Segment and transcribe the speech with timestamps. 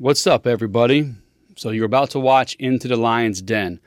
[0.00, 1.12] What's up, everybody?
[1.56, 3.80] So, you're about to watch Into the Lion's Den,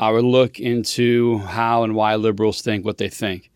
[0.00, 3.50] our look into how and why liberals think what they think.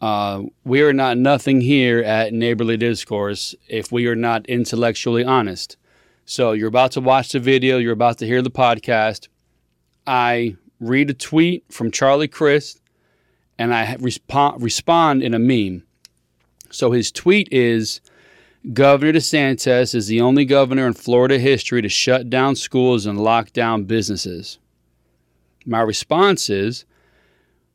[0.00, 5.76] Uh, we are not nothing here at Neighborly Discourse if we are not intellectually honest.
[6.24, 9.28] So, you're about to watch the video, you're about to hear the podcast.
[10.08, 12.82] I read a tweet from Charlie Crist
[13.56, 15.84] and I resp- respond in a meme.
[16.72, 18.00] So, his tweet is
[18.74, 23.54] Governor DeSantis is the only governor in Florida history to shut down schools and lock
[23.54, 24.58] down businesses.
[25.64, 26.84] My response is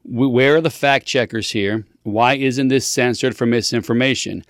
[0.03, 1.85] where are the fact checkers here?
[2.03, 4.45] Why isn't this censored for misinformation?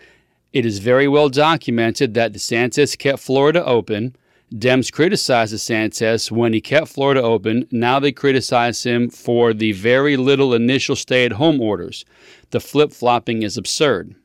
[0.51, 4.17] It is very well documented that DeSantis kept Florida open.
[4.53, 7.65] Dems criticized DeSantis when he kept Florida open.
[7.71, 12.03] Now they criticize him for the very little initial stay at home orders.
[12.49, 14.15] The flip flopping is absurd.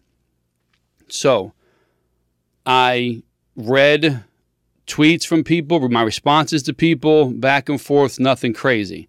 [1.08, 1.52] So,
[2.66, 3.22] I
[3.56, 4.24] read
[4.86, 9.08] tweets from people, my responses to people, back and forth, nothing crazy.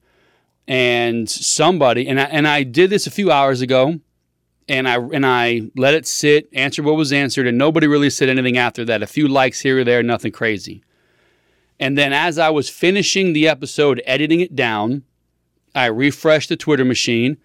[0.68, 4.00] And somebody, and I, and I did this a few hours ago,
[4.70, 8.30] and I and I let it sit, answered what was answered, and nobody really said
[8.30, 9.04] anything after that.
[9.04, 10.84] A few likes here or there, nothing crazy.
[11.80, 15.04] And then as I was finishing the episode, editing it down,
[15.74, 17.38] I refreshed the Twitter machine,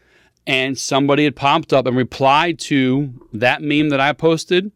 [0.47, 4.70] and somebody had popped up and replied to that meme that I posted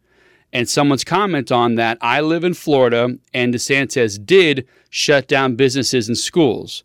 [0.53, 6.09] and someone's comment on that I live in Florida and DeSantis did shut down businesses
[6.09, 6.83] and schools.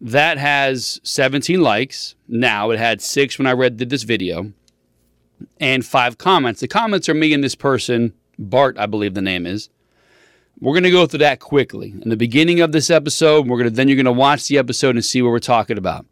[0.00, 2.70] That has 17 likes now.
[2.70, 4.52] It had six when I read did this video
[5.58, 6.60] and five comments.
[6.60, 9.68] The comments are me and this person, Bart, I believe the name is.
[10.60, 11.94] We're going to go through that quickly.
[12.02, 14.58] In the beginning of this episode, we're going to then you're going to watch the
[14.58, 16.06] episode and see what we're talking about.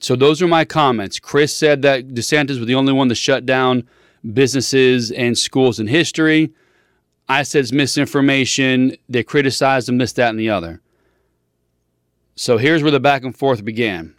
[0.00, 1.18] So those are my comments.
[1.18, 3.86] Crist said that DeSantis was the only one to shut down
[4.32, 6.52] businesses and schools in history.
[7.28, 8.96] I said it's misinformation.
[9.08, 10.80] They criticized them, this, that, and the other.
[12.34, 14.14] So here's where the back and forth began.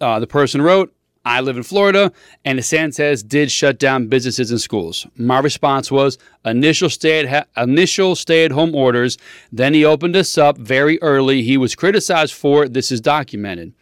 [0.00, 0.94] Uh, the person wrote,
[1.26, 2.12] I live in Florida,
[2.44, 5.06] and DeSantis did shut down businesses and schools.
[5.16, 9.16] My response was initial stay at ha- initial stay at home orders.
[9.50, 11.42] Then he opened us up very early.
[11.42, 12.74] He was criticized for it.
[12.74, 13.72] This is documented.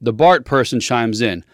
[0.00, 1.44] The Bart person chimes in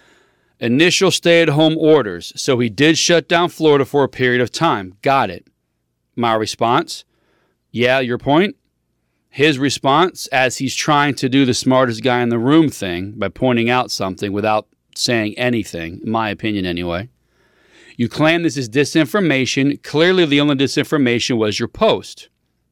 [0.61, 2.33] initial stay at home orders.
[2.37, 4.95] So he did shut down Florida for a period of time.
[5.03, 5.49] Got it.
[6.15, 7.05] My response,
[7.71, 8.57] yeah, your point.
[9.31, 13.29] His response, as he's trying to do the smartest guy in the room thing by
[13.29, 17.09] pointing out something without saying anything, in my opinion anyway.
[17.97, 19.81] You claim this is disinformation.
[19.83, 22.29] Clearly, the only disinformation was your post.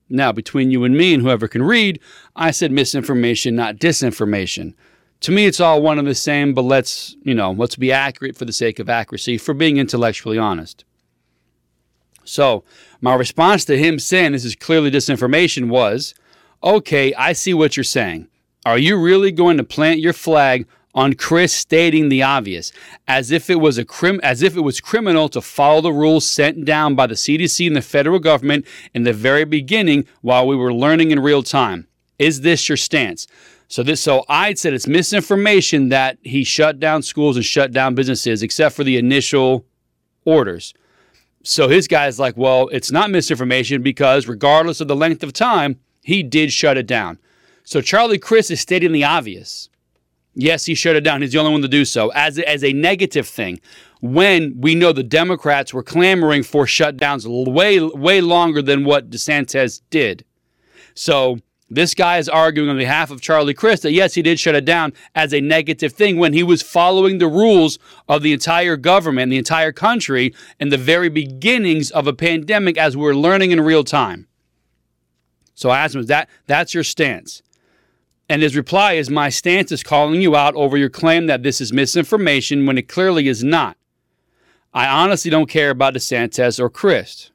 [0.08, 2.00] Now, between you and me and whoever can read,
[2.34, 4.74] I said misinformation, not disinformation
[5.20, 8.36] to me it's all one and the same but let's you know let's be accurate
[8.36, 10.84] for the sake of accuracy for being intellectually honest
[12.24, 12.62] so
[13.00, 16.14] my response to him saying this is clearly disinformation was
[16.62, 18.28] okay i see what you're saying
[18.66, 22.72] are you really going to plant your flag on Crist stating the obvious,
[23.06, 26.28] as if it was a crim- as if it was criminal to follow the rules
[26.28, 30.56] sent down by the CDC and the federal government in the very beginning while we
[30.56, 31.86] were learning in real time.
[32.18, 33.28] Is this your stance?
[33.68, 37.94] So this, so I said it's misinformation that he shut down schools and shut down
[37.94, 39.66] businesses, except for the initial
[40.24, 40.72] orders.
[41.44, 45.78] So his guy's like, well, it's not misinformation because regardless of the length of time,
[46.02, 47.18] he did shut it down.
[47.62, 49.68] So Charlie Crist is stating the obvious.
[50.34, 51.20] Yes, he shut it down.
[51.20, 53.60] He's the only one to do so as as a negative thing.
[54.00, 59.82] When we know the Democrats were clamoring for shutdowns way way longer than what DeSantis
[59.90, 60.24] did.
[60.94, 61.40] So
[61.70, 64.64] this guy is arguing on behalf of Charlie Crist that yes, he did shut it
[64.64, 69.30] down as a negative thing when he was following the rules of the entire government,
[69.30, 73.60] the entire country, in the very beginnings of a pandemic as we are learning in
[73.60, 74.26] real time.
[75.54, 77.42] So I asked him, is that that's your stance?
[78.30, 81.60] And his reply is, My stance is calling you out over your claim that this
[81.60, 83.76] is misinformation when it clearly is not.
[84.72, 87.32] I honestly don't care about DeSantis or Crist.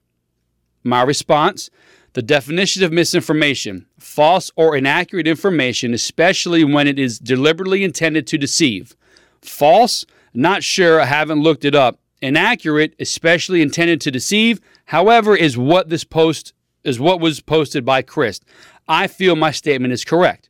[0.83, 1.69] My response
[2.13, 8.38] the definition of misinformation false or inaccurate information, especially when it is deliberately intended to
[8.38, 8.95] deceive.
[9.42, 12.00] False, not sure, I haven't looked it up.
[12.21, 18.01] Inaccurate, especially intended to deceive, however, is what this post is what was posted by
[18.01, 18.45] Crist.
[18.88, 20.50] I feel my statement is correct.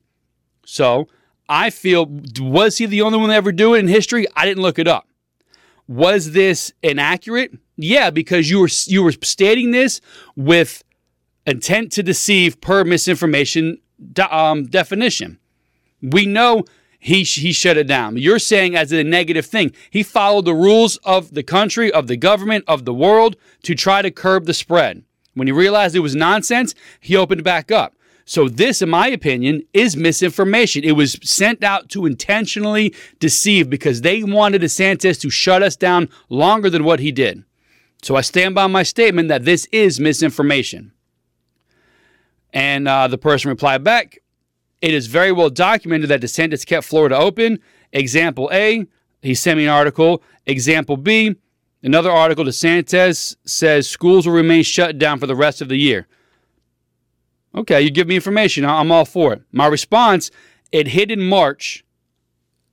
[0.66, 1.08] So
[1.48, 2.08] I feel
[2.40, 4.26] was he the only one to ever do it in history?
[4.36, 5.08] I didn't look it up.
[5.88, 7.52] Was this inaccurate?
[7.78, 10.02] Yeah, because you were you were stating this
[10.36, 10.84] with
[11.46, 13.80] intent to deceive per misinformation
[14.30, 15.40] um, definition.
[16.02, 16.66] We know
[17.00, 18.18] he, he shut it down.
[18.18, 19.74] You're saying as a negative thing.
[19.90, 24.02] He followed the rules of the country, of the government, of the world to try
[24.02, 25.04] to curb the spread.
[25.34, 27.96] When he realized it was nonsense, he opened back up.
[28.26, 30.86] So, this, in my opinion, is misinformation.
[30.86, 36.08] It was sent out to intentionally deceive because they wanted DeSantis to shut us down
[36.30, 37.44] longer than what he did.
[38.02, 40.94] So, I stand by my statement that this is misinformation.
[42.54, 44.20] And uh, the person replied back,
[44.82, 47.60] It is very well documented that DeSantis kept Florida open.
[47.92, 48.86] Example A,
[49.22, 50.24] he sent me an article.
[50.46, 51.36] Example B,
[51.82, 52.46] another article.
[52.46, 56.08] DeSantis says schools will remain shut down for the rest of the year.
[57.56, 58.66] Okay, you give me information.
[58.66, 59.42] I'm all for it.
[59.52, 60.32] My response
[60.72, 61.86] it hit in March.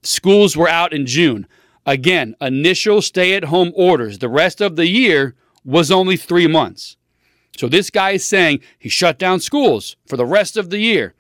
[0.03, 1.47] Schools were out in June.
[1.85, 4.19] Again, initial stay at home orders.
[4.19, 5.35] The rest of the year
[5.65, 6.97] was only three months.
[7.57, 11.15] So this guy is saying he shut down schools for the rest of the year.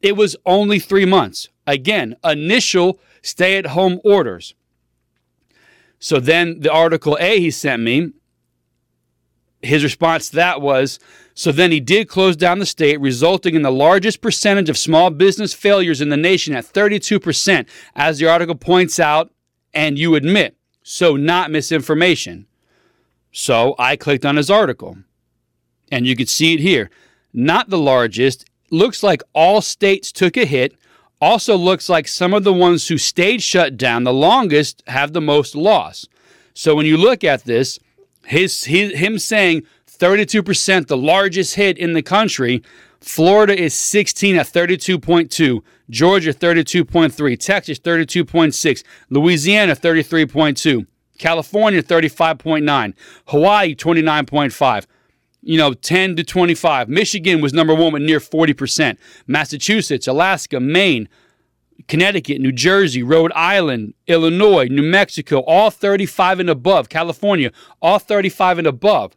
[0.00, 1.48] It was only three months.
[1.66, 4.54] Again, initial stay at home orders.
[5.98, 8.12] So then the article A he sent me,
[9.62, 10.98] his response to that was
[11.34, 15.10] so then he did close down the state, resulting in the largest percentage of small
[15.10, 19.32] business failures in the nation at 32%, as the article points out
[19.72, 20.56] and you admit.
[20.82, 22.46] So, not misinformation.
[23.30, 24.98] So, I clicked on his article,
[25.92, 26.90] and you can see it here.
[27.32, 28.50] Not the largest.
[28.70, 30.74] Looks like all states took a hit.
[31.20, 35.20] Also, looks like some of the ones who stayed shut down the longest have the
[35.20, 36.08] most loss.
[36.54, 37.78] So, when you look at this,
[38.24, 42.62] his, his him saying 32%, the largest hit in the country.
[43.00, 50.86] Florida is 16 at 32.2, Georgia 32.3, Texas 32.6, Louisiana 33.2,
[51.18, 52.94] California 35.9,
[53.26, 54.86] Hawaii 29.5
[55.42, 56.88] you know, 10 to 25.
[56.88, 58.96] Michigan was number one with near 40%.
[59.26, 61.08] Massachusetts, Alaska, Maine,
[61.88, 66.88] Connecticut, New Jersey, Rhode Island, Illinois, New Mexico, all 35 and above.
[66.88, 67.50] California,
[67.80, 69.16] all 35 and above.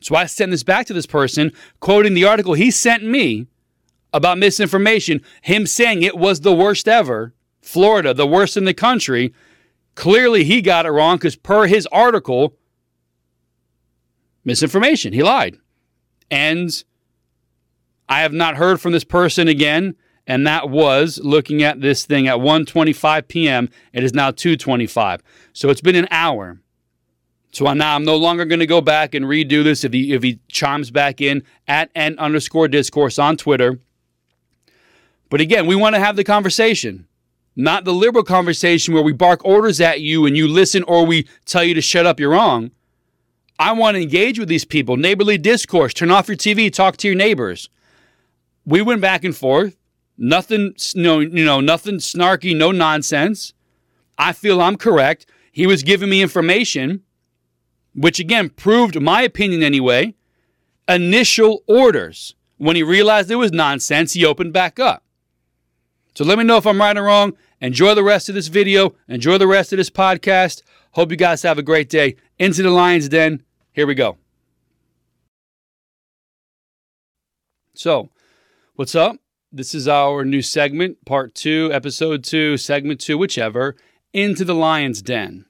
[0.00, 3.46] So I sent this back to this person, quoting the article he sent me
[4.12, 7.32] about misinformation, him saying it was the worst ever.
[7.62, 9.32] Florida, the worst in the country.
[9.94, 12.56] Clearly, he got it wrong because, per his article,
[14.44, 15.12] misinformation.
[15.12, 15.58] He lied.
[16.30, 16.84] And
[18.08, 19.96] I have not heard from this person again.
[20.26, 23.68] And that was looking at this thing at 1:25 p.m.
[23.92, 25.20] It is now 2:25.
[25.52, 26.60] So it's been an hour.
[27.52, 30.22] So now I'm no longer going to go back and redo this if he if
[30.22, 33.80] he chimes back in at n underscore discourse on Twitter.
[35.30, 37.06] But again, we want to have the conversation,
[37.56, 41.26] not the liberal conversation where we bark orders at you and you listen or we
[41.44, 42.20] tell you to shut up.
[42.20, 42.70] You're wrong.
[43.60, 44.96] I want to engage with these people.
[44.96, 45.94] Neighborly discourse.
[45.94, 46.72] Turn off your TV.
[46.72, 47.68] Talk to your neighbors.
[48.64, 49.76] We went back and forth.
[50.18, 52.56] Nothing, no, you know, nothing snarky.
[52.56, 53.52] No nonsense.
[54.18, 55.26] I feel I'm correct.
[55.52, 57.02] He was giving me information
[57.94, 60.14] which again proved my opinion anyway,
[60.88, 62.34] initial orders.
[62.58, 65.02] When he realized it was nonsense, he opened back up.
[66.14, 67.36] So let me know if I'm right or wrong.
[67.60, 68.94] Enjoy the rest of this video.
[69.08, 70.62] Enjoy the rest of this podcast.
[70.92, 72.16] Hope you guys have a great day.
[72.38, 73.42] Into the Lion's Den.
[73.72, 74.18] Here we go.
[77.74, 78.10] So,
[78.74, 79.16] what's up?
[79.52, 83.76] This is our new segment, part two, episode two, segment two, whichever,
[84.12, 85.44] Into the Lion's Den.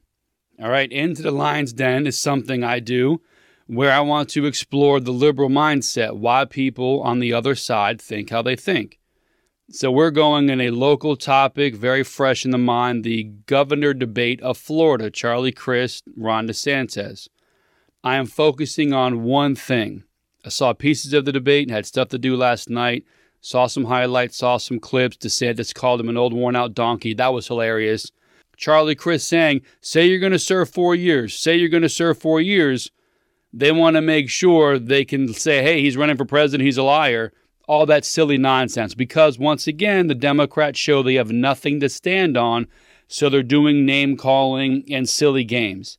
[0.63, 3.23] All right, Into the Lion's Den is something I do
[3.67, 8.29] where I want to explore the liberal mindset, why people on the other side think
[8.29, 8.99] how they think.
[9.71, 14.43] So we're going in a local topic, very fresh in the mind, the governor debate
[14.43, 17.29] of Florida, Charlie Crist, Ron DeSantis.
[18.03, 20.05] I am focusing on one thing.
[20.45, 23.05] I saw pieces of the debate, and had stuff to do last night,
[23.43, 25.19] saw some highlights, saw some clips.
[25.19, 27.13] DeSantis called him an old worn out donkey.
[27.15, 28.11] That was hilarious.
[28.57, 32.19] Charlie Crist saying, say you're going to serve four years, say you're going to serve
[32.19, 32.91] four years,
[33.53, 36.83] they want to make sure they can say, hey, he's running for president, he's a
[36.83, 37.33] liar.
[37.67, 38.95] All that silly nonsense.
[38.95, 42.67] Because once again, the Democrats show they have nothing to stand on,
[43.09, 45.97] so they're doing name calling and silly games.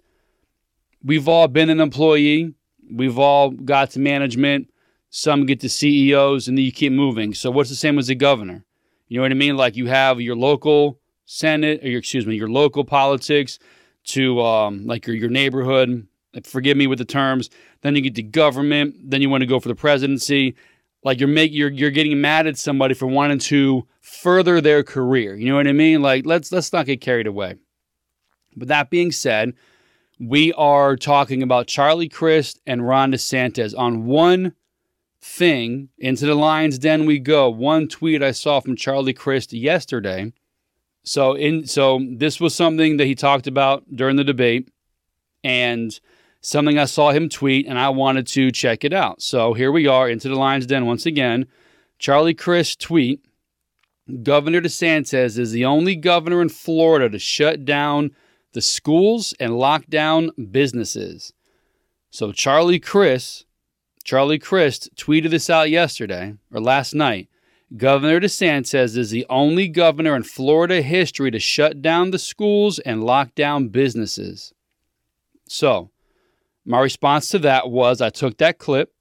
[1.04, 2.54] We've all been an employee,
[2.92, 4.72] we've all got to management,
[5.10, 7.34] some get to CEOs, and then you keep moving.
[7.34, 8.66] So, what's the same as a governor?
[9.08, 9.58] You know what I mean?
[9.58, 13.60] Like you have your local Senate, or your, excuse me, your local politics
[14.06, 16.08] to um, like your, your neighborhood.
[16.46, 17.50] Forgive me with the terms.
[17.82, 18.96] Then you get to government.
[19.04, 20.56] Then you want to go for the presidency.
[21.04, 25.36] Like you're make you're you're getting mad at somebody for wanting to further their career.
[25.36, 26.02] You know what I mean?
[26.02, 27.56] Like let's let's not get carried away.
[28.56, 29.54] But that being said,
[30.22, 34.54] we are talking about Charlie Crist and Ron DeSantis on one
[35.22, 35.90] thing.
[35.98, 37.50] Into the Lion's Den we go.
[37.50, 40.32] One tweet I saw from Charlie Crist yesterday
[41.04, 44.70] so in so this was something that he talked about during the debate,
[45.44, 46.00] and
[46.42, 49.22] something I saw him tweet and I wanted to check it out.
[49.22, 51.48] So here we are into the Lions Den once again.
[52.00, 53.24] Charlie Crist tweet
[54.24, 58.12] Governor DeSantis is the only governor in Florida to shut down
[58.54, 61.34] the schools and lock down businesses.
[62.10, 63.46] So Charlie Crist,
[64.04, 67.30] Charlie Crist tweeted this out yesterday or last night.
[67.78, 73.04] Governor DeSantis is the only governor in Florida history to shut down the schools and
[73.04, 74.54] lock down businesses.
[75.48, 75.90] So,
[76.66, 78.94] my response to that was I took that clip,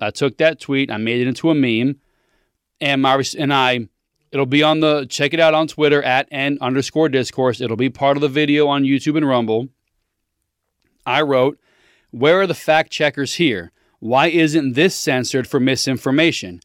[0.00, 2.00] I took that tweet, I made it into a meme,
[2.80, 3.88] and my and I
[4.36, 7.62] it'll be on the check it out on Twitter at n underscore discourse.
[7.62, 9.68] It'll be part of the video on YouTube and Rumble.
[11.06, 11.58] I wrote,
[12.10, 13.72] Where are the fact checkers here?
[13.98, 16.60] Why isn't this censored for misinformation?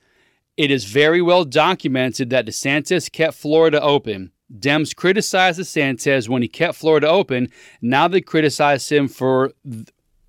[0.57, 4.33] It is very well documented that DeSantis kept Florida open.
[4.53, 7.47] Dems criticized DeSantis when he kept Florida open.
[7.81, 9.53] Now they criticize him for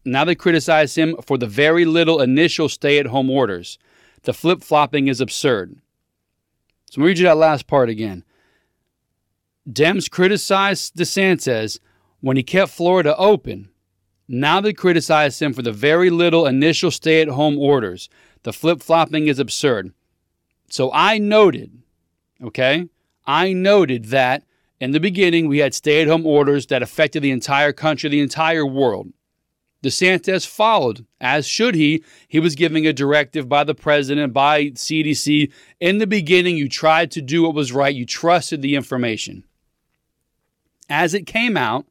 [0.04, 3.78] now they criticize him for the very little initial stay-at-home orders.
[4.22, 5.81] The flip-flopping is absurd.
[6.92, 8.22] So I'm read you that last part again.
[9.66, 11.78] Dems criticized DeSantis
[12.20, 13.70] when he kept Florida open.
[14.28, 18.10] Now they criticize him for the very little initial stay-at-home orders.
[18.42, 19.94] The flip-flopping is absurd.
[20.68, 21.72] So I noted,
[22.44, 22.90] okay,
[23.24, 24.44] I noted that
[24.78, 28.20] in the beginning we had stay at home orders that affected the entire country, the
[28.20, 29.14] entire world.
[29.82, 32.04] DeSantis followed, as should he.
[32.28, 35.52] He was giving a directive by the president, by CDC.
[35.80, 39.44] In the beginning, you tried to do what was right, you trusted the information.
[40.88, 41.86] As it came out,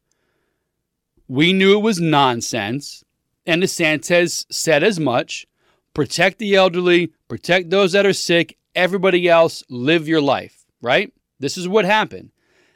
[1.27, 3.03] we knew it was nonsense,
[3.45, 5.47] and DeSantis said as much
[5.93, 11.11] protect the elderly, protect those that are sick, everybody else live your life, right?
[11.39, 12.31] This is what happened.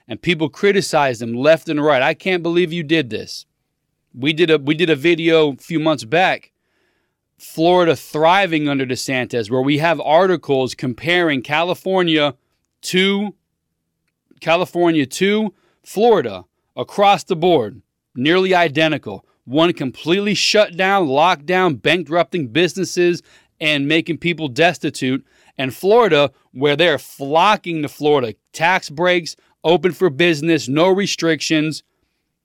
[0.07, 2.01] And people criticized him left and right.
[2.01, 3.45] I can't believe you did this.
[4.17, 6.51] We did a we did a video a few months back
[7.37, 12.35] Florida thriving under DeSantis where we have articles comparing California
[12.83, 13.35] to
[14.39, 15.53] California to
[15.83, 16.45] Florida
[16.75, 17.81] across the board,
[18.15, 19.25] nearly identical.
[19.43, 23.21] One completely shut down, locked down, bankrupting businesses
[23.59, 25.25] and making people destitute
[25.57, 28.35] and Florida, where they're flocking to Florida.
[28.51, 31.83] Tax breaks, open for business, no restrictions,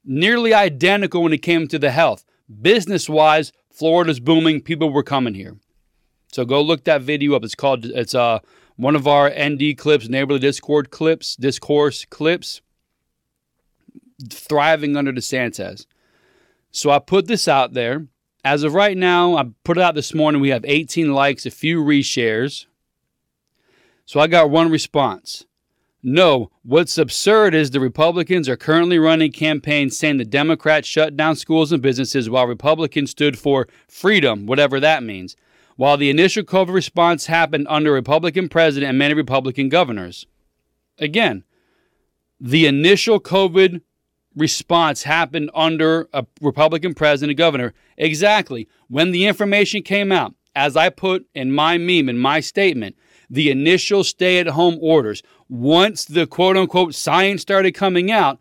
[0.04, 2.24] nearly identical when it came to the health.
[2.60, 4.60] Business wise, Florida's booming.
[4.60, 5.56] People were coming here.
[6.32, 7.44] So go look that video up.
[7.44, 8.40] It's called, it's uh,
[8.76, 12.60] one of our ND clips, neighborly Discord clips, discourse clips,
[14.28, 15.86] thriving under the DeSantis.
[16.70, 18.06] So I put this out there.
[18.44, 20.40] As of right now, I put it out this morning.
[20.40, 22.66] We have 18 likes, a few reshares.
[24.06, 25.44] So I got one response.
[26.02, 31.36] No, what's absurd is the Republicans are currently running campaigns saying the Democrats shut down
[31.36, 35.36] schools and businesses while Republicans stood for freedom, whatever that means,
[35.76, 40.26] while the initial COVID response happened under Republican president and many Republican governors.
[40.98, 41.44] Again,
[42.40, 43.82] the initial COVID
[44.34, 47.74] response happened under a Republican president and governor.
[47.98, 48.68] Exactly.
[48.88, 52.96] When the information came out, as I put in my meme, in my statement,
[53.30, 55.22] the initial stay at home orders.
[55.48, 58.38] Once the quote unquote science started coming out,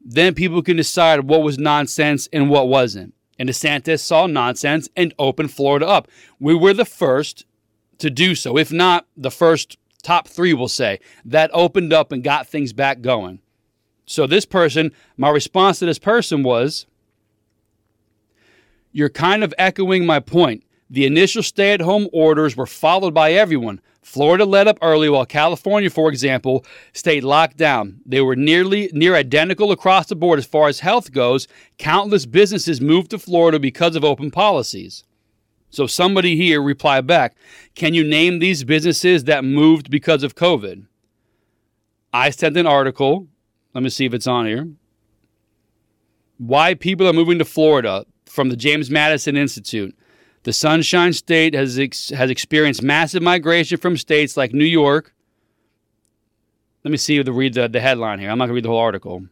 [0.00, 3.14] then people can decide what was nonsense and what wasn't.
[3.38, 6.08] And DeSantis saw nonsense and opened Florida up.
[6.38, 7.44] We were the first
[7.98, 12.22] to do so, if not the first top three, we'll say, that opened up and
[12.22, 13.40] got things back going.
[14.06, 16.86] So, this person, my response to this person was,
[18.90, 20.64] You're kind of echoing my point.
[20.90, 23.80] The initial stay at home orders were followed by everyone.
[24.02, 28.00] Florida led up early while California, for example, stayed locked down.
[28.04, 31.46] They were nearly near identical across the board as far as health goes.
[31.78, 35.04] Countless businesses moved to Florida because of open policies.
[35.70, 37.36] So somebody here replied back,
[37.74, 40.86] "Can you name these businesses that moved because of COVID?"
[42.12, 43.28] I sent an article.
[43.72, 44.68] Let me see if it's on here.
[46.36, 49.96] Why people are moving to Florida from the James Madison Institute.
[50.44, 55.14] The Sunshine State has, ex- has experienced massive migration from states like New York.
[56.84, 58.28] Let me see the read the, the headline here.
[58.28, 59.26] I'm not going to read the whole article.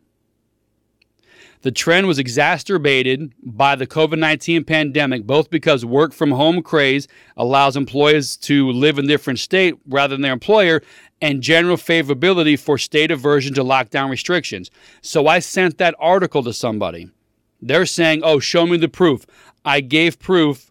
[1.63, 7.07] The trend was exacerbated by the COVID 19 pandemic, both because work from home craze
[7.37, 10.81] allows employees to live in different state rather than their employer,
[11.21, 14.71] and general favorability for state aversion to lockdown restrictions.
[15.03, 17.11] So I sent that article to somebody.
[17.61, 19.27] They're saying, oh, show me the proof.
[19.63, 20.70] I gave proof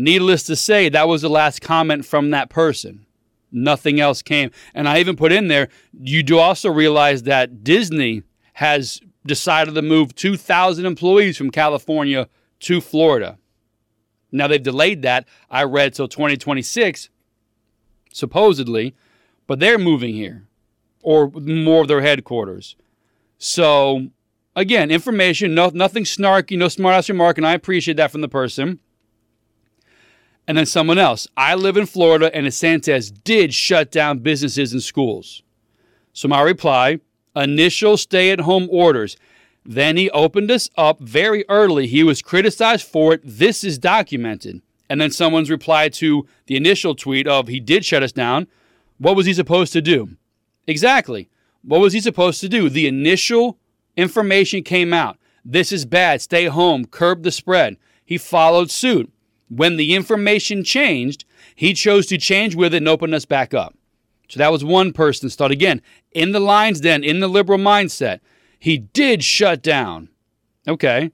[0.00, 3.04] Needless to say, that was the last comment from that person.
[3.52, 4.50] Nothing else came.
[4.72, 8.22] And I even put in there, you do also realize that Disney
[8.54, 12.30] has decided to move 2,000 employees from California
[12.60, 13.36] to Florida.
[14.32, 15.28] Now they've delayed that.
[15.50, 17.10] I read till 2026,
[18.10, 18.94] supposedly,
[19.46, 20.46] but they're moving here
[21.02, 22.74] or more of their headquarters.
[23.36, 24.08] So
[24.56, 28.28] again, information, no, nothing snarky, no smart ass remark, and I appreciate that from the
[28.28, 28.80] person.
[30.50, 31.28] And then someone else.
[31.36, 35.44] I live in Florida, and DeSantis did shut down businesses and schools.
[36.12, 36.98] So my reply:
[37.36, 39.16] initial stay-at-home orders.
[39.64, 41.86] Then he opened us up very early.
[41.86, 43.20] He was criticized for it.
[43.22, 44.60] This is documented.
[44.88, 48.48] And then someone's reply to the initial tweet of he did shut us down.
[48.98, 50.16] What was he supposed to do?
[50.66, 51.28] Exactly.
[51.62, 52.68] What was he supposed to do?
[52.68, 53.56] The initial
[53.96, 55.16] information came out.
[55.44, 56.20] This is bad.
[56.20, 56.86] Stay home.
[56.86, 57.76] Curb the spread.
[58.04, 59.12] He followed suit.
[59.50, 63.76] When the information changed, he chose to change with it and open us back up.
[64.28, 65.50] So that was one person's thought.
[65.50, 68.20] Again, in the Lion's Den, in the liberal mindset,
[68.60, 70.08] he did shut down.
[70.68, 71.10] Okay.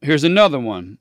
[0.00, 0.98] Here's another one.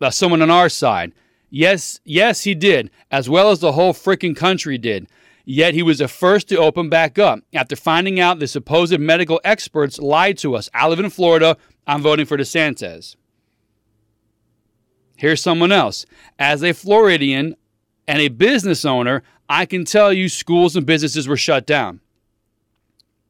[0.00, 1.12] Uh, someone on our side.
[1.50, 5.08] Yes, yes, he did, as well as the whole freaking country did.
[5.44, 9.40] Yet he was the first to open back up after finding out the supposed medical
[9.44, 10.68] experts lied to us.
[10.74, 11.56] I live in Florida.
[11.86, 13.14] I'm voting for DeSantis.
[15.16, 16.06] Here's someone else.
[16.38, 17.56] As a Floridian
[18.06, 22.00] and a business owner, I can tell you schools and businesses were shut down.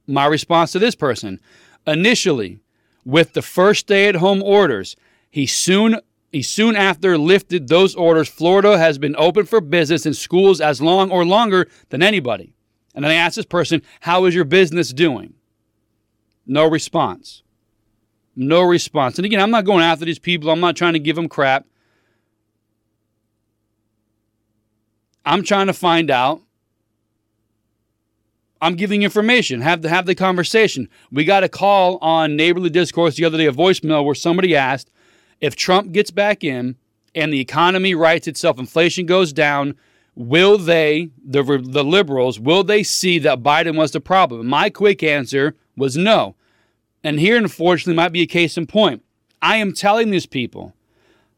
[0.06, 1.40] My response to this person
[1.86, 2.60] initially,
[3.04, 4.96] with the first stay at home orders,
[5.30, 6.00] he soon
[6.32, 8.28] he soon after lifted those orders.
[8.28, 12.52] Florida has been open for business and schools as long or longer than anybody.
[12.94, 15.34] And then I asked this person, How is your business doing?
[16.46, 17.42] No response.
[18.34, 19.18] No response.
[19.18, 21.66] And again, I'm not going after these people, I'm not trying to give them crap.
[25.26, 26.40] I'm trying to find out.
[28.62, 29.60] I'm giving information.
[29.60, 30.88] Have the have the conversation.
[31.12, 34.90] We got a call on neighborly discourse the other day, a voicemail where somebody asked,
[35.40, 36.76] if Trump gets back in
[37.14, 39.74] and the economy rights itself, inflation goes down,
[40.14, 44.46] will they, the, the liberals, will they see that Biden was the problem?
[44.46, 46.34] My quick answer was no.
[47.04, 49.02] And here, unfortunately, might be a case in point.
[49.42, 50.72] I am telling these people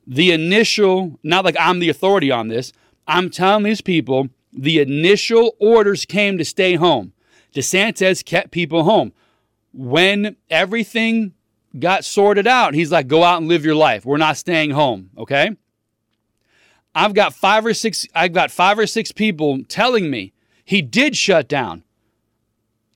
[0.06, 2.72] the initial, not like I'm the authority on this,
[3.08, 7.12] I'm telling these people the initial orders came to stay home.
[7.54, 9.12] DeSantis kept people home.
[9.72, 11.32] When everything
[11.78, 12.74] got sorted out.
[12.74, 14.04] He's like, go out and live your life.
[14.04, 15.10] We're not staying home.
[15.18, 15.56] Okay.
[16.94, 20.32] I've got five or six, I've got five or six people telling me
[20.64, 21.84] he did shut down.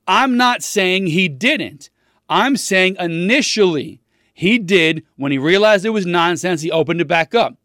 [0.07, 1.91] I'm not saying he didn't.
[2.29, 4.01] I'm saying initially
[4.35, 7.57] he did when he realized it was nonsense, he opened it back up.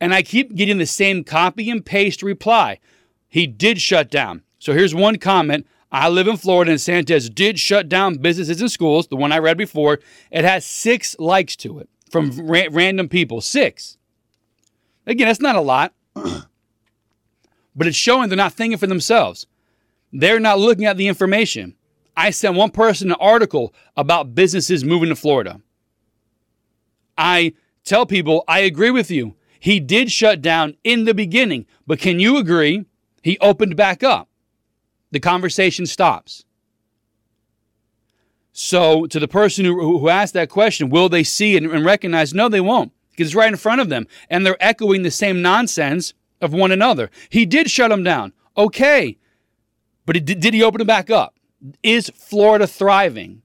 [0.00, 2.78] And I keep getting the same copy and paste reply.
[3.28, 4.42] He did shut down.
[4.58, 8.70] So here's one comment I live in Florida, and DeSantis did shut down businesses and
[8.70, 9.98] schools, the one I read before.
[10.30, 13.40] It has six likes to it from ra- random people.
[13.40, 13.98] Six.
[15.06, 16.46] Again, that's not a lot, but
[17.86, 19.46] it's showing they're not thinking for themselves.
[20.12, 21.74] They're not looking at the information.
[22.16, 25.60] I sent one person an article about businesses moving to Florida.
[27.16, 29.34] I tell people, I agree with you.
[29.60, 32.86] He did shut down in the beginning, but can you agree
[33.22, 34.30] he opened back up?
[35.10, 36.44] the conversation stops.
[38.52, 42.34] So, to the person who, who asked that question, will they see and, and recognize?
[42.34, 44.06] No, they won't, because it's right in front of them.
[44.28, 47.10] And they're echoing the same nonsense of one another.
[47.28, 48.32] He did shut them down.
[48.56, 49.18] Okay.
[50.04, 51.36] But did, did he open them back up?
[51.82, 53.42] Is Florida thriving?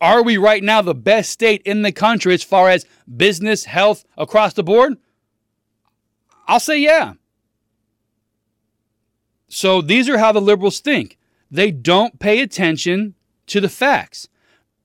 [0.00, 4.04] Are we right now the best state in the country as far as business, health
[4.16, 4.96] across the board?
[6.46, 7.14] I'll say yeah.
[9.48, 11.18] So these are how the liberals think.
[11.50, 13.14] They don't pay attention
[13.48, 14.28] to the facts.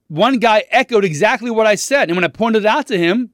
[0.09, 2.09] One guy echoed exactly what I said.
[2.09, 3.31] And when I pointed it out to him,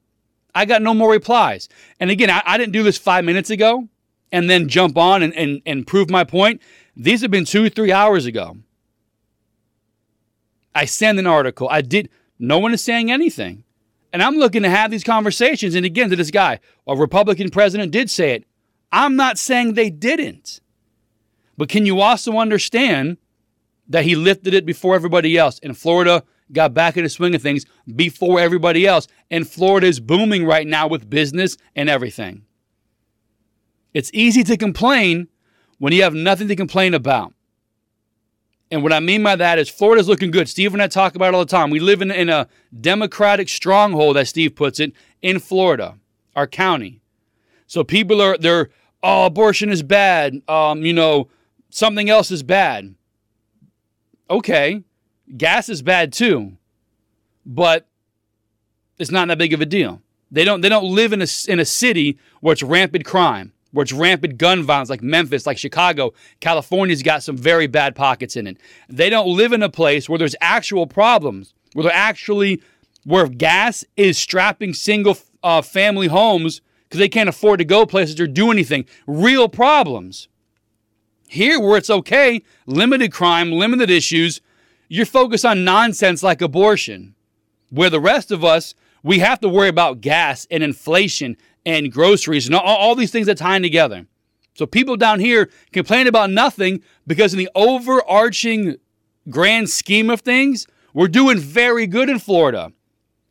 [0.56, 1.70] I got no more replies.
[2.00, 3.88] And again, I, I didn't do this five minutes ago
[4.32, 6.62] and then jump on and, and, and prove my point.
[6.96, 8.58] These have been two, three hours ago.
[10.76, 11.68] I sent an article.
[11.70, 12.10] I did.
[12.40, 13.64] No one is saying anything.
[14.14, 15.74] And I'm looking to have these conversations.
[15.74, 18.46] And again, to this guy, a Republican president did say it.
[18.92, 20.62] I'm not saying they didn't.
[21.58, 23.18] But can you also understand
[23.90, 25.60] that he lifted it before everybody else?
[25.64, 29.08] And Florida got back in the swing of things before everybody else.
[29.32, 32.44] And Florida is booming right now with business and everything.
[33.96, 35.28] It's easy to complain
[35.80, 37.34] when you have nothing to complain about.
[38.74, 40.50] And what I mean by that is Florida's looking good.
[40.50, 41.70] Steve and I talk about it all the time.
[41.70, 42.48] We live in, in a
[42.82, 46.00] democratic stronghold, as Steve puts it, in Florida,
[46.36, 47.00] our county.
[47.68, 48.72] So people are, they're,
[49.04, 50.42] oh, abortion is bad.
[50.48, 51.28] Um, you know,
[51.70, 52.96] something else is bad.
[54.28, 54.84] Okay,
[55.38, 56.58] gas is bad too.
[57.46, 57.86] But
[58.98, 60.02] it's not that big of a deal.
[60.32, 63.84] They don't they don't live in a in a city where it's rampant crime, where
[63.84, 66.14] it's rampant gun violence, like Memphis, like Chicago.
[66.40, 68.58] California's got some very bad pockets in it.
[68.88, 72.62] They don't live in a place where there's actual problems, where they're actually
[73.04, 78.20] where gas is strapping single uh, family homes because they can't afford to go places
[78.22, 78.86] or do anything.
[79.08, 80.30] Real problems.
[81.28, 84.40] Here, where it's okay, limited crime, limited issues,
[84.88, 87.16] you're focused on nonsense like abortion.
[87.72, 92.46] Where the rest of us, we have to worry about gas and inflation and groceries
[92.46, 94.06] and all, all these things that tie in together.
[94.56, 98.78] So people down here complain about nothing because in the overarching
[99.30, 102.72] grand scheme of things, we're doing very good in Florida.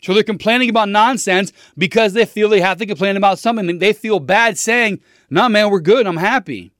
[0.02, 3.78] So they're complaining about nonsense because they feel they have to complain about something.
[3.78, 6.06] They feel bad saying, no, man, we're good.
[6.06, 6.72] I'm happy.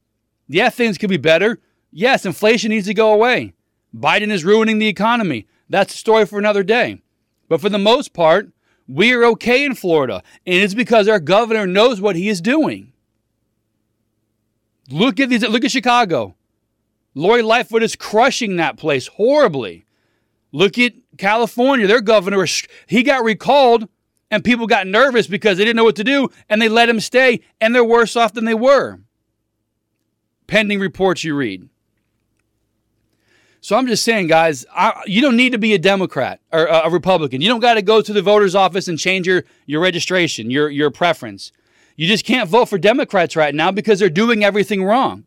[0.49, 1.59] Yeah, things could be better.
[1.89, 3.53] Yes, inflation needs to go away.
[3.95, 5.47] Biden is ruining the economy.
[5.69, 7.01] That's a story for another day.
[7.47, 8.49] But for the most part,
[8.87, 10.23] we are okay in Florida.
[10.45, 12.93] And it's because our governor knows what he is doing.
[14.89, 16.35] Look at these, look at Chicago.
[17.15, 19.85] Lori Lightfoot is crushing that place horribly.
[20.51, 21.87] Look at California.
[21.87, 22.45] Their governor,
[22.87, 23.87] he got recalled
[24.29, 26.99] and people got nervous because they didn't know what to do and they let him
[26.99, 28.99] stay and they're worse off than they were.
[30.47, 31.69] Pending reports you read.
[33.63, 36.89] So I'm just saying, guys, I, you don't need to be a Democrat or a,
[36.89, 37.39] Republican.
[37.39, 40.69] You don't got to go to the voter's office and change your, your registration, your,
[40.69, 41.53] your preference.
[41.95, 45.23] You just can't vote for Democrats right now because they're doing everything wrong.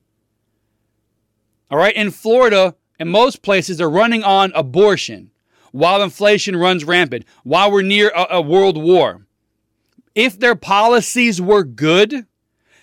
[1.70, 5.30] All right, in Florida, in most places, they're running on abortion
[5.72, 9.26] while inflation runs rampant, while we're near a, a world war.
[10.14, 12.26] If their policies were good,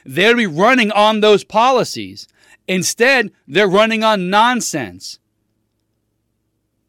[0.03, 2.27] they'd be running on those policies.
[2.67, 5.19] Instead, they're running on nonsense.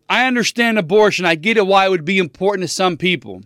[0.08, 1.24] I understand abortion.
[1.24, 3.42] I get it why it would be important to some people.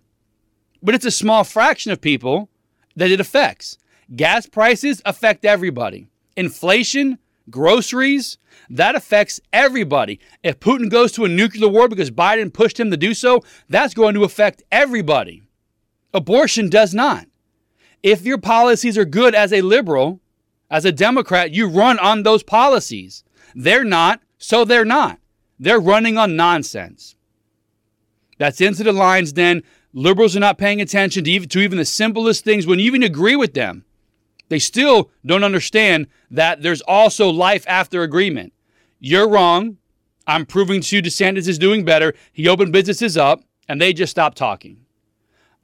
[0.83, 2.49] But it's a small fraction of people
[2.97, 3.79] that it affects.
[4.15, 6.09] Gas prices affect everybody.
[6.37, 7.19] Inflation,
[7.51, 8.39] groceries,
[8.71, 10.21] that affects everybody.
[10.43, 13.95] If Putin goes to a nuclear war because Biden pushed him to do so, that's
[13.95, 15.43] going to affect everybody.
[16.15, 17.27] Abortion does not.
[18.03, 20.21] If your policies are good as a liberal,
[20.71, 23.25] as a Democrat, you run on those policies.
[23.55, 25.19] They're not, so they're not.
[25.59, 27.17] They're running on nonsense.
[28.39, 29.63] That's into the Lion's Den.
[29.93, 33.03] Liberals are not paying attention to even, to even the simplest things when you even
[33.03, 33.85] agree with them.
[34.49, 38.53] They still don't understand that there's also life after agreement.
[39.01, 39.79] You're wrong.
[40.27, 42.15] I'm proving to you DeSantis is doing better.
[42.33, 44.85] He opened businesses up and they just stopped talking.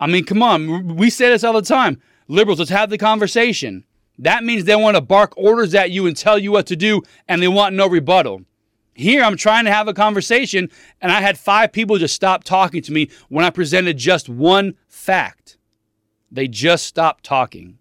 [0.00, 0.96] I mean, come on.
[0.96, 2.00] We say this all the time.
[2.28, 3.84] Liberals, let's have the conversation.
[4.18, 7.02] That means they want to bark orders at you and tell you what to do
[7.28, 8.42] and they want no rebuttal.
[8.94, 12.80] Here, I'm trying to have a conversation, and I had five people just stop talking
[12.82, 15.58] to me when I presented just one fact.
[16.30, 17.78] They just stopped talking.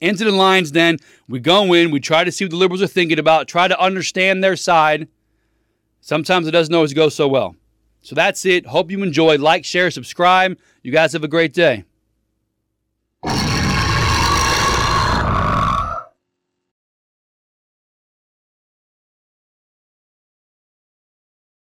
[0.00, 2.88] Into the Lion's Den, we go in, we try to see what the liberals are
[2.88, 5.08] thinking about, try to understand their side.
[6.00, 7.54] Sometimes it doesn't always go so well.
[8.02, 8.66] So that's it.
[8.66, 9.40] Hope you enjoyed.
[9.40, 10.58] Like, share, subscribe.
[10.82, 11.84] You guys have a great day.